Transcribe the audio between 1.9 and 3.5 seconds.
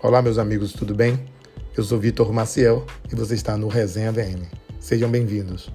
Vitor Maciel e você